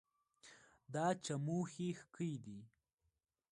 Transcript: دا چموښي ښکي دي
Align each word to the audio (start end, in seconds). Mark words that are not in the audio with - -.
دا 0.93 1.05
چموښي 1.25 1.89
ښکي 1.99 2.31
دي 2.45 2.59